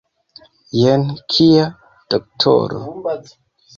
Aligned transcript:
Jen 0.77 1.03
kia 1.35 1.67
doktoro! 2.15 2.85